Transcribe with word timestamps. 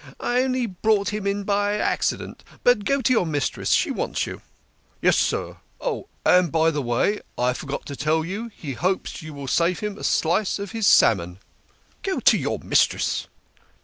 "I 0.33 0.41
only 0.41 0.65
brought 0.65 1.09
him 1.13 1.27
in 1.27 1.43
by 1.43 1.77
accident. 1.77 2.43
But 2.63 2.85
go 2.85 3.01
to 3.03 3.13
your 3.13 3.27
mistress! 3.27 3.69
She 3.69 3.91
wants 3.91 4.25
you."" 4.25 4.41
Yes, 5.03 5.15
sir. 5.15 5.57
Oh, 5.79 6.07
by 6.23 6.71
the 6.71 6.81
way, 6.81 7.19
I 7.37 7.53
forgot 7.53 7.85
to 7.85 7.95
tell 7.95 8.25
you 8.25 8.47
he 8.55 8.73
hopes 8.73 9.21
you 9.21 9.31
will 9.31 9.47
save 9.47 9.81
him 9.81 9.99
a 9.99 10.03
slice 10.03 10.57
of 10.57 10.71
his 10.71 10.87
salmon."" 10.87 11.37
Go 12.01 12.19
to 12.19 12.35
your 12.39 12.57
mistress 12.57 13.27